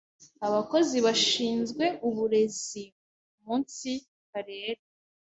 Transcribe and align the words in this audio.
abakozi 0.47 0.97
bashinzwe 1.05 1.85
uburezi 2.07 2.83
umunsi 3.37 3.91
Karere 4.29 4.81